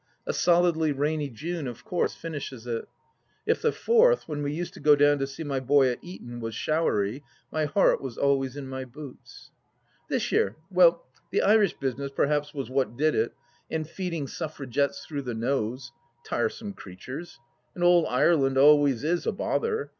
[0.25, 2.89] A solidly rainy June of course finishes it.
[3.45, 6.39] If the Fourth, when we used to go down to see my boy at Eton,
[6.39, 9.51] was showery, my heart was always in my boots.
[10.09, 13.35] This year— ^well, the Irish business perhaps was what did it
[13.69, 15.91] and feeding Suffragettes through the nose!
[16.25, 17.39] Tiresome creatures!
[17.75, 19.89] And ould Ireland always is a bother.